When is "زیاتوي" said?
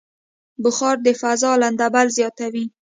2.17-2.65